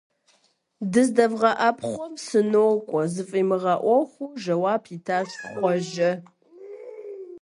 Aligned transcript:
-ДыздэвгъэӀэпхъуэм 0.91 2.13
сынокӀуэ,- 2.25 3.03
зыфӀимыгъэӀуэхуу 3.13 4.33
жэуап 4.41 4.83
итащ 4.95 5.29
Хъуэжэ. 5.51 6.11